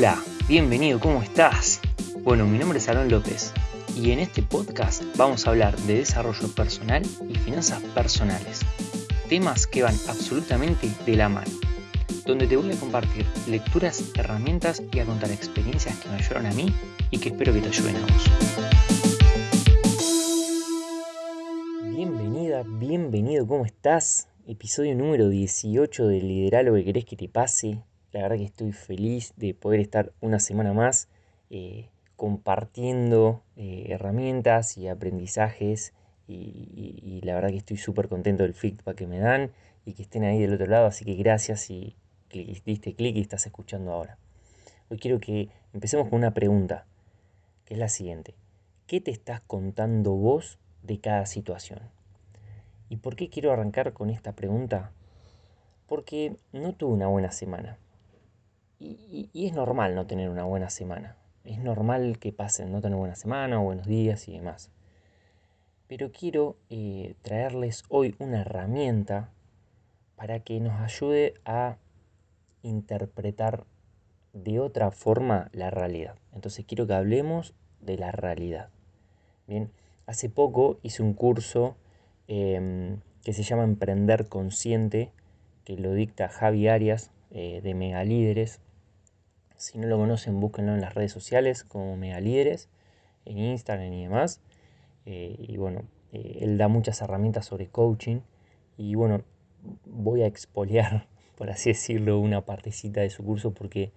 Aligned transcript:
Hola, 0.00 0.18
bienvenido, 0.48 0.98
¿cómo 0.98 1.22
estás? 1.22 1.78
Bueno, 2.22 2.46
mi 2.46 2.56
nombre 2.56 2.78
es 2.78 2.88
Aaron 2.88 3.10
López 3.10 3.52
y 3.94 4.12
en 4.12 4.18
este 4.18 4.40
podcast 4.42 5.02
vamos 5.18 5.46
a 5.46 5.50
hablar 5.50 5.76
de 5.76 5.96
desarrollo 5.96 6.48
personal 6.54 7.02
y 7.28 7.34
finanzas 7.34 7.82
personales, 7.94 8.60
temas 9.28 9.66
que 9.66 9.82
van 9.82 9.94
absolutamente 10.08 10.88
de 11.04 11.16
la 11.16 11.28
mano, 11.28 11.50
donde 12.24 12.46
te 12.46 12.56
voy 12.56 12.72
a 12.72 12.80
compartir 12.80 13.26
lecturas, 13.46 14.02
herramientas 14.14 14.82
y 14.90 15.00
a 15.00 15.04
contar 15.04 15.32
experiencias 15.32 15.98
que 15.98 16.08
me 16.08 16.14
ayudaron 16.14 16.46
a 16.46 16.52
mí 16.54 16.74
y 17.10 17.18
que 17.18 17.28
espero 17.28 17.52
que 17.52 17.60
te 17.60 17.68
ayuden 17.68 17.96
a 17.96 18.00
vos. 18.00 18.30
Bienvenida, 21.94 22.62
bienvenido, 22.66 23.46
¿cómo 23.46 23.66
estás? 23.66 24.28
Episodio 24.46 24.94
número 24.94 25.28
18 25.28 26.06
de 26.06 26.22
Liderar 26.22 26.64
lo 26.64 26.72
que 26.72 26.84
querés 26.84 27.04
que 27.04 27.16
te 27.16 27.28
pase. 27.28 27.82
La 28.12 28.22
verdad 28.22 28.36
que 28.36 28.44
estoy 28.44 28.72
feliz 28.72 29.32
de 29.36 29.54
poder 29.54 29.80
estar 29.80 30.12
una 30.20 30.40
semana 30.40 30.72
más 30.72 31.08
eh, 31.48 31.88
compartiendo 32.16 33.42
eh, 33.56 33.86
herramientas 33.88 34.76
y 34.76 34.88
aprendizajes 34.88 35.92
y, 36.26 37.20
la 37.24 37.34
verdad 37.34 37.50
que 37.50 37.56
estoy 37.56 37.76
súper 37.76 38.08
contento 38.08 38.44
del 38.44 38.54
feedback 38.54 38.96
que 38.96 39.06
me 39.06 39.18
dan 39.18 39.50
y 39.84 39.94
que 39.94 40.02
estén 40.02 40.24
ahí 40.24 40.40
del 40.40 40.54
otro 40.54 40.66
lado, 40.66 40.86
así 40.86 41.04
que 41.04 41.14
gracias 41.14 41.70
y 41.70 41.96
diste 42.64 42.94
clic 42.94 43.16
y 43.16 43.20
estás 43.20 43.46
escuchando 43.46 43.92
ahora. 43.92 44.16
Hoy 44.90 44.98
quiero 44.98 45.18
que 45.18 45.48
empecemos 45.72 46.08
con 46.08 46.18
una 46.18 46.32
pregunta, 46.32 46.86
que 47.64 47.74
es 47.74 47.80
la 47.80 47.88
siguiente. 47.88 48.34
¿Qué 48.86 49.00
te 49.00 49.10
estás 49.10 49.40
contando 49.40 50.12
vos 50.12 50.58
de 50.82 50.98
cada 51.00 51.26
situación? 51.26 51.80
¿Y 52.88 52.96
por 52.96 53.16
qué 53.16 53.28
quiero 53.28 53.52
arrancar 53.52 53.92
con 53.92 54.10
esta 54.10 54.32
pregunta? 54.32 54.92
Porque 55.86 56.36
no 56.52 56.74
tuve 56.74 56.94
una 56.94 57.06
buena 57.06 57.32
semana. 57.32 57.78
Y, 58.80 59.28
es 59.34 59.52
normal 59.52 59.94
no 59.94 60.06
tener 60.06 60.30
una 60.30 60.44
buena 60.44 60.70
semana. 60.70 61.16
Es 61.44 61.58
normal 61.58 62.18
que 62.18 62.32
pasen 62.32 62.72
no 62.72 62.80
tener 62.80 62.96
buena 62.98 63.14
semana 63.14 63.60
o 63.60 63.64
buenos 63.64 63.86
días 63.86 64.26
y 64.26 64.32
demás. 64.32 64.70
Pero 65.86 66.10
quiero 66.12 66.56
eh, 66.70 67.14
traerles 67.22 67.84
hoy 67.88 68.14
una 68.18 68.40
herramienta 68.40 69.30
para 70.16 70.40
que 70.40 70.60
nos 70.60 70.80
ayude 70.80 71.34
a 71.44 71.76
interpretar 72.62 73.64
de 74.32 74.60
otra 74.60 74.90
forma 74.90 75.50
la 75.52 75.70
realidad. 75.70 76.14
Entonces 76.32 76.64
quiero 76.66 76.86
que 76.86 76.94
hablemos 76.94 77.54
de 77.80 77.98
la 77.98 78.12
realidad. 78.12 78.70
Bien, 79.46 79.70
hace 80.06 80.28
poco 80.28 80.78
hice 80.82 81.02
un 81.02 81.14
curso 81.14 81.76
em, 82.28 83.00
que 83.24 83.32
se 83.32 83.42
llama 83.42 83.64
Emprender 83.64 84.28
Consciente, 84.28 85.10
que 85.64 85.76
lo 85.76 85.92
dicta 85.92 86.28
Javi 86.28 86.68
Arias 86.68 87.10
eh, 87.30 87.60
de 87.62 87.74
Megalíderes. 87.74 88.60
Si 89.60 89.76
no 89.76 89.86
lo 89.88 89.98
conocen, 89.98 90.40
búsquenlo 90.40 90.74
en 90.74 90.80
las 90.80 90.94
redes 90.94 91.12
sociales 91.12 91.64
como 91.64 91.94
Megalíderes, 91.94 92.70
en 93.26 93.36
Instagram 93.36 93.92
y 93.92 94.04
demás. 94.04 94.40
Eh, 95.04 95.36
y 95.38 95.58
bueno, 95.58 95.82
eh, 96.12 96.38
él 96.40 96.56
da 96.56 96.68
muchas 96.68 97.02
herramientas 97.02 97.44
sobre 97.44 97.68
coaching. 97.68 98.20
Y 98.78 98.94
bueno, 98.94 99.20
voy 99.84 100.22
a 100.22 100.26
expoliar, 100.26 101.08
por 101.36 101.50
así 101.50 101.70
decirlo, 101.70 102.18
una 102.18 102.40
partecita 102.46 103.02
de 103.02 103.10
su 103.10 103.22
curso 103.22 103.52
porque 103.52 103.92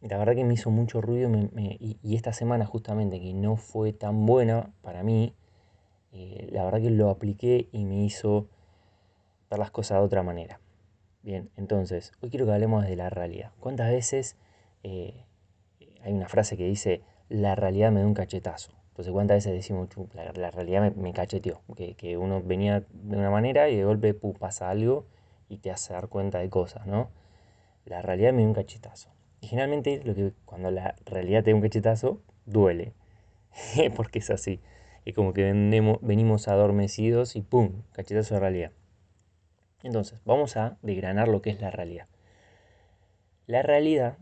la 0.00 0.18
verdad 0.18 0.34
que 0.34 0.42
me 0.42 0.54
hizo 0.54 0.72
mucho 0.72 1.00
ruido 1.00 1.30
y, 1.56 2.16
esta 2.16 2.32
semana 2.32 2.66
justamente 2.66 3.20
que 3.20 3.32
no 3.32 3.54
fue 3.54 3.92
tan 3.92 4.26
buena 4.26 4.72
para 4.82 5.04
mí, 5.04 5.36
eh, 6.10 6.48
la 6.50 6.64
verdad 6.64 6.80
que 6.80 6.90
lo 6.90 7.10
apliqué 7.10 7.68
y 7.70 7.84
me 7.84 8.02
hizo 8.02 8.48
ver 9.50 9.60
las 9.60 9.70
cosas 9.70 9.98
de 10.00 10.04
otra 10.04 10.24
manera. 10.24 10.58
Bien, 11.22 11.48
entonces, 11.56 12.10
hoy 12.20 12.30
quiero 12.30 12.44
que 12.44 12.52
hablemos 12.52 12.84
de 12.84 12.96
la 12.96 13.08
realidad. 13.08 13.52
¿Cuántas 13.60 13.88
veces 13.92 14.36
eh, 14.84 15.24
hay 16.02 16.12
una 16.12 16.28
frase 16.28 16.56
que 16.56 16.66
dice, 16.68 17.02
la 17.28 17.56
realidad 17.56 17.90
me 17.90 18.00
da 18.00 18.06
un 18.06 18.14
cachetazo. 18.14 18.72
Entonces, 18.90 19.12
¿cuántas 19.12 19.38
veces 19.38 19.52
decimos, 19.52 19.88
la, 20.14 20.50
realidad 20.52 20.94
me, 20.94 21.12
cacheteó? 21.12 21.62
Que, 21.74 22.16
uno 22.16 22.40
venía 22.44 22.84
de 22.92 23.16
una 23.16 23.30
manera 23.30 23.68
y 23.68 23.76
de 23.76 23.84
golpe 23.84 24.14
pasa 24.14 24.70
algo 24.70 25.06
y 25.48 25.58
te 25.58 25.72
hace 25.72 25.94
dar 25.94 26.08
cuenta 26.08 26.38
de 26.38 26.48
cosas, 26.48 26.86
¿no? 26.86 27.10
La 27.86 28.02
realidad 28.02 28.32
me 28.32 28.42
da 28.42 28.48
un 28.48 28.54
cachetazo. 28.54 29.10
Y 29.40 29.48
generalmente 29.48 30.00
lo 30.04 30.14
que, 30.14 30.32
cuando 30.44 30.70
la 30.70 30.94
realidad 31.06 31.42
te 31.42 31.50
da 31.50 31.56
un 31.56 31.62
cachetazo, 31.62 32.22
duele. 32.46 32.92
Porque 33.96 34.20
es 34.20 34.30
así. 34.30 34.60
Es 35.04 35.14
como 35.14 35.32
que 35.32 35.42
venimos 35.42 36.46
adormecidos 36.46 37.34
y 37.34 37.42
¡pum! 37.42 37.82
Cachetazo 37.92 38.34
de 38.34 38.40
realidad. 38.40 38.72
Entonces, 39.82 40.20
vamos 40.24 40.56
a 40.56 40.78
degranar 40.82 41.26
lo 41.26 41.42
que 41.42 41.50
es 41.50 41.60
la 41.60 41.70
realidad. 41.70 42.06
La 43.46 43.62
realidad 43.62 44.18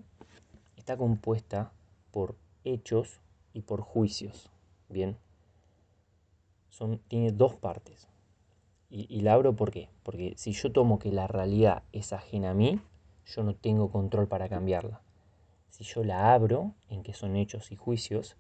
está 0.82 0.96
compuesta 0.96 1.70
por 2.10 2.34
hechos 2.64 3.20
y 3.52 3.60
por 3.62 3.82
juicios. 3.82 4.50
Bien, 4.88 5.16
Son, 6.70 6.98
tiene 7.06 7.30
dos 7.30 7.54
partes. 7.54 8.08
Y, 8.90 9.20
la 9.20 9.34
abro 9.34 9.54
por 9.54 9.70
qué? 9.70 9.88
Porque 10.02 10.34
si 10.36 10.52
yo 10.52 10.72
tomo 10.72 10.98
que 10.98 11.12
la 11.12 11.28
realidad 11.28 11.84
es 11.92 12.12
ajena 12.12 12.50
a 12.50 12.54
mí, 12.54 12.80
yo 13.24 13.44
no 13.44 13.54
tengo 13.54 13.92
control 13.92 14.26
para 14.26 14.48
cambiarla. 14.48 15.00
Si 15.70 15.84
yo 15.84 16.02
la 16.02 16.34
abro 16.34 16.74
en 16.88 17.04
que 17.04 17.14
son 17.14 17.36
hechos 17.36 17.70
y 17.70 17.76
juicios, 17.76 18.36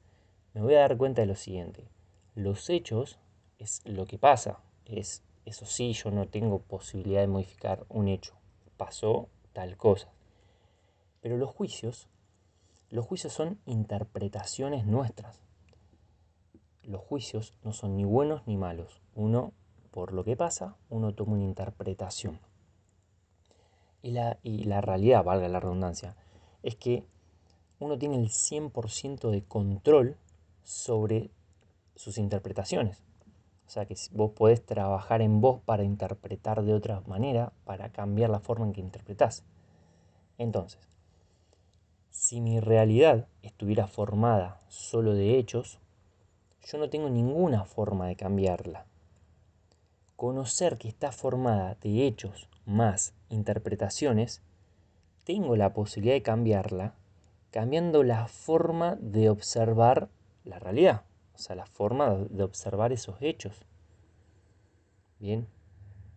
me 0.52 0.62
voy 0.62 0.74
a 0.74 0.80
dar 0.80 0.96
cuenta 0.98 1.22
de 1.22 1.28
lo 1.28 1.36
siguiente. 1.36 1.88
Los 2.34 2.68
hechos 2.68 3.20
es 3.60 3.82
lo 3.86 4.04
que 4.04 4.18
pasa. 4.18 4.58
Es, 4.84 5.22
eso 5.46 5.64
sí, 5.64 5.92
yo 5.92 6.10
no 6.10 6.26
tengo 6.26 6.58
posibilidad 6.58 7.20
de 7.20 7.28
modificar 7.28 7.86
un 7.88 8.08
hecho. 8.08 8.34
Pasó 8.76 9.28
tal 9.52 9.76
cosa. 9.76 10.12
Pero 11.20 11.36
los 11.38 11.50
juicios 11.50 12.08
los 12.92 13.06
juicios 13.06 13.32
son 13.32 13.58
interpretaciones 13.64 14.84
nuestras. 14.84 15.40
Los 16.82 17.00
juicios 17.00 17.54
no 17.64 17.72
son 17.72 17.96
ni 17.96 18.04
buenos 18.04 18.46
ni 18.46 18.58
malos. 18.58 19.00
Uno, 19.14 19.54
por 19.90 20.12
lo 20.12 20.24
que 20.24 20.36
pasa, 20.36 20.76
uno 20.90 21.14
toma 21.14 21.32
una 21.32 21.44
interpretación. 21.44 22.38
Y 24.02 24.10
la, 24.10 24.38
y 24.42 24.64
la 24.64 24.82
realidad, 24.82 25.24
valga 25.24 25.48
la 25.48 25.58
redundancia, 25.58 26.16
es 26.62 26.76
que 26.76 27.06
uno 27.78 27.96
tiene 27.96 28.16
el 28.16 28.28
100% 28.28 29.30
de 29.30 29.42
control 29.42 30.18
sobre 30.62 31.30
sus 31.96 32.18
interpretaciones. 32.18 33.02
O 33.66 33.70
sea 33.70 33.86
que 33.86 33.96
vos 34.10 34.32
podés 34.32 34.66
trabajar 34.66 35.22
en 35.22 35.40
vos 35.40 35.62
para 35.62 35.82
interpretar 35.82 36.62
de 36.62 36.74
otra 36.74 37.00
manera, 37.06 37.54
para 37.64 37.88
cambiar 37.88 38.28
la 38.28 38.40
forma 38.40 38.66
en 38.66 38.74
que 38.74 38.82
interpretás. 38.82 39.44
Entonces, 40.36 40.91
si 42.32 42.40
mi 42.40 42.60
realidad 42.60 43.28
estuviera 43.42 43.86
formada 43.86 44.58
solo 44.68 45.12
de 45.12 45.38
hechos, 45.38 45.78
yo 46.64 46.78
no 46.78 46.88
tengo 46.88 47.10
ninguna 47.10 47.66
forma 47.66 48.06
de 48.06 48.16
cambiarla. 48.16 48.86
Conocer 50.16 50.78
que 50.78 50.88
está 50.88 51.12
formada 51.12 51.74
de 51.82 52.06
hechos 52.06 52.48
más 52.64 53.12
interpretaciones, 53.28 54.40
tengo 55.24 55.56
la 55.56 55.74
posibilidad 55.74 56.14
de 56.14 56.22
cambiarla 56.22 56.94
cambiando 57.50 58.02
la 58.02 58.26
forma 58.28 58.96
de 58.96 59.28
observar 59.28 60.08
la 60.44 60.58
realidad, 60.58 61.02
o 61.34 61.38
sea, 61.38 61.54
la 61.54 61.66
forma 61.66 62.14
de 62.30 62.44
observar 62.44 62.94
esos 62.94 63.16
hechos. 63.20 63.66
Bien, 65.20 65.46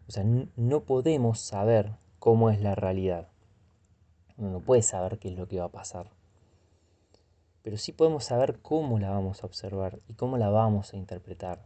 o 0.07 0.11
sea, 0.13 0.23
no 0.23 0.83
podemos 0.85 1.41
saber 1.41 1.91
cómo 2.19 2.51
es 2.51 2.61
la 2.61 2.73
realidad. 2.73 3.27
Uno 4.37 4.51
no 4.51 4.59
puede 4.59 4.81
saber 4.81 5.19
qué 5.19 5.29
es 5.29 5.37
lo 5.37 5.47
que 5.47 5.59
va 5.59 5.65
a 5.65 5.71
pasar. 5.71 6.11
Pero 7.61 7.77
sí 7.77 7.91
podemos 7.91 8.25
saber 8.25 8.59
cómo 8.61 8.99
la 8.99 9.09
vamos 9.09 9.43
a 9.43 9.47
observar 9.47 9.99
y 10.07 10.13
cómo 10.13 10.37
la 10.37 10.49
vamos 10.49 10.93
a 10.93 10.97
interpretar. 10.97 11.65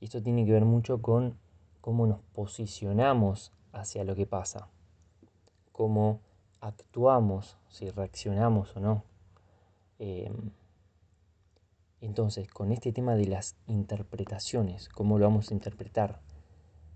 Y 0.00 0.06
esto 0.06 0.22
tiene 0.22 0.44
que 0.46 0.52
ver 0.52 0.64
mucho 0.64 1.02
con 1.02 1.36
cómo 1.80 2.06
nos 2.06 2.20
posicionamos 2.34 3.52
hacia 3.72 4.04
lo 4.04 4.14
que 4.14 4.26
pasa. 4.26 4.68
Cómo 5.72 6.20
actuamos, 6.60 7.56
si 7.68 7.90
reaccionamos 7.90 8.76
o 8.76 8.80
no. 8.80 9.04
Em, 9.98 10.50
entonces, 12.00 12.48
con 12.48 12.72
este 12.72 12.92
tema 12.92 13.14
de 13.14 13.26
las 13.26 13.56
interpretaciones, 13.66 14.88
cómo 14.88 15.18
lo 15.18 15.26
vamos 15.26 15.50
a 15.50 15.54
interpretar, 15.54 16.20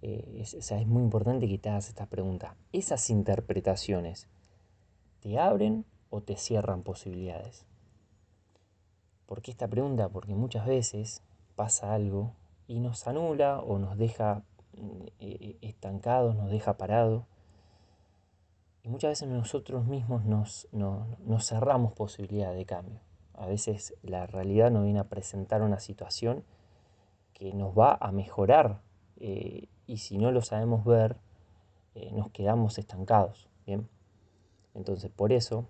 eh, 0.02 0.38
es, 0.40 0.54
es 0.54 0.86
muy 0.86 1.02
importante 1.02 1.48
que 1.48 1.58
te 1.58 1.68
hagas 1.68 1.88
esta 1.88 2.06
pregunta. 2.06 2.56
Esas 2.72 3.10
interpretaciones, 3.10 4.28
¿Te 5.20 5.38
abren 5.38 5.84
o 6.08 6.22
te 6.22 6.36
cierran 6.36 6.82
posibilidades? 6.82 7.66
¿Por 9.26 9.42
qué 9.42 9.50
esta 9.50 9.68
pregunta? 9.68 10.08
Porque 10.08 10.34
muchas 10.34 10.66
veces 10.66 11.22
pasa 11.54 11.94
algo 11.94 12.34
y 12.66 12.80
nos 12.80 13.06
anula 13.06 13.60
o 13.60 13.78
nos 13.78 13.96
deja 13.96 14.42
mm, 14.72 15.06
eh, 15.20 15.56
estancados, 15.60 16.34
nos 16.34 16.50
deja 16.50 16.76
parados. 16.76 17.24
Y 18.82 18.88
muchas 18.88 19.10
veces 19.10 19.28
nosotros 19.28 19.84
mismos 19.84 20.24
nos, 20.24 20.68
cerramos 21.46 21.92
posibilidad 21.92 22.54
de 22.54 22.64
cambio. 22.64 23.00
A 23.34 23.46
veces 23.46 23.94
la 24.02 24.26
realidad 24.26 24.70
nos 24.70 24.84
viene 24.84 25.00
a 25.00 25.08
presentar 25.08 25.62
una 25.62 25.80
situación 25.80 26.44
que 27.34 27.52
nos 27.52 27.78
va 27.78 27.98
a 28.00 28.10
mejorar 28.10 28.80
eh, 29.18 29.68
y 29.86 29.98
si 29.98 30.16
no 30.18 30.32
lo 30.32 30.40
sabemos 30.40 30.84
ver, 30.84 31.18
eh, 31.94 32.10
nos 32.12 32.30
quedamos 32.30 32.78
estancados. 32.78 33.48
Bien. 33.66 33.88
Entonces, 34.74 35.10
por 35.10 35.32
eso, 35.32 35.66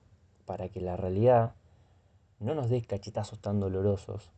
para 0.46 0.68
que 0.68 0.80
la 0.80 0.96
realidad 0.96 1.54
no 2.38 2.54
nos 2.54 2.70
dé 2.70 2.82
cachetazos 2.82 3.38
tan 3.38 3.60
dolorosos, 3.60 4.30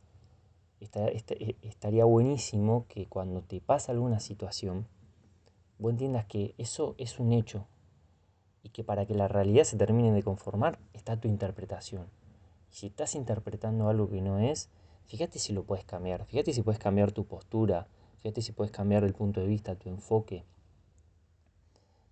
e, 0.80 1.56
estaría 1.62 2.04
buenísimo 2.04 2.86
que 2.88 3.06
cuando 3.06 3.42
te 3.42 3.60
pasa 3.60 3.92
alguna 3.92 4.20
situación, 4.20 4.86
vos 5.78 5.92
entiendas 5.92 6.26
que 6.26 6.54
eso 6.58 6.94
es 6.98 7.18
un 7.20 7.32
hecho 7.32 7.66
y 8.62 8.70
que 8.70 8.84
para 8.84 9.06
que 9.06 9.14
la 9.14 9.28
realidad 9.28 9.64
se 9.64 9.76
termine 9.76 10.12
de 10.12 10.22
conformar 10.22 10.78
está 10.92 11.16
tu 11.16 11.28
interpretación. 11.28 12.06
Si 12.70 12.86
estás 12.86 13.14
interpretando 13.14 13.88
algo 13.88 14.08
que 14.08 14.22
no 14.22 14.38
es, 14.38 14.70
fíjate 15.06 15.38
si 15.38 15.52
lo 15.52 15.64
puedes 15.64 15.84
cambiar, 15.84 16.24
fíjate 16.24 16.52
si 16.52 16.62
puedes 16.62 16.78
cambiar 16.78 17.12
tu 17.12 17.24
postura, 17.24 17.86
fíjate 18.20 18.42
si 18.42 18.52
puedes 18.52 18.72
cambiar 18.72 19.04
el 19.04 19.14
punto 19.14 19.40
de 19.40 19.46
vista, 19.46 19.74
tu 19.74 19.88
enfoque, 19.88 20.44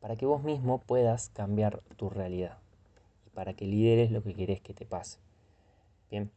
para 0.00 0.16
que 0.16 0.26
vos 0.26 0.42
mismo 0.42 0.80
puedas 0.80 1.28
cambiar 1.30 1.82
tu 1.96 2.10
realidad 2.10 2.58
y 3.26 3.30
para 3.30 3.54
que 3.54 3.66
lideres 3.66 4.10
lo 4.10 4.22
que 4.22 4.34
querés 4.34 4.60
que 4.60 4.74
te 4.74 4.86
pase. 4.86 5.18
Bien. 6.10 6.30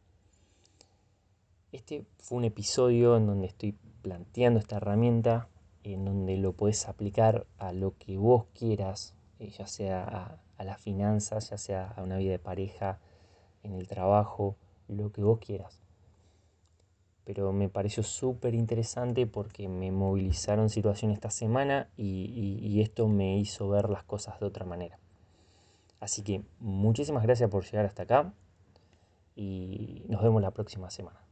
Este 1.72 2.04
fue 2.18 2.38
un 2.38 2.44
episodio 2.44 3.16
en 3.16 3.26
donde 3.26 3.48
estoy 3.48 3.76
planteando 4.02 4.60
esta 4.60 4.76
herramienta, 4.76 5.48
en 5.82 6.04
donde 6.04 6.36
lo 6.36 6.52
puedes 6.52 6.88
aplicar 6.88 7.46
a 7.58 7.72
lo 7.72 7.96
que 7.98 8.16
vos 8.16 8.44
quieras, 8.54 9.14
eh, 9.40 9.50
ya 9.50 9.66
sea 9.66 10.38
a 10.56 10.64
las 10.64 10.80
finanzas, 10.80 11.50
ya 11.50 11.58
sea 11.58 11.88
a 11.96 12.02
una 12.02 12.16
vida 12.18 12.30
de 12.30 12.38
pareja, 12.38 13.00
en 13.64 13.74
el 13.74 13.88
trabajo, 13.88 14.56
lo 14.88 15.10
que 15.10 15.22
vos 15.22 15.40
quieras. 15.40 15.83
Pero 17.24 17.52
me 17.52 17.68
pareció 17.68 18.02
súper 18.02 18.54
interesante 18.54 19.26
porque 19.26 19.68
me 19.68 19.90
movilizaron 19.90 20.68
situaciones 20.68 21.16
esta 21.16 21.30
semana 21.30 21.88
y, 21.96 22.58
y 22.62 22.80
esto 22.82 23.08
me 23.08 23.38
hizo 23.38 23.68
ver 23.68 23.88
las 23.88 24.04
cosas 24.04 24.38
de 24.40 24.46
otra 24.46 24.66
manera. 24.66 24.98
Así 26.00 26.22
que 26.22 26.42
muchísimas 26.60 27.22
gracias 27.22 27.48
por 27.50 27.64
llegar 27.64 27.86
hasta 27.86 28.02
acá 28.02 28.34
y 29.34 30.04
nos 30.08 30.22
vemos 30.22 30.42
la 30.42 30.50
próxima 30.50 30.90
semana. 30.90 31.23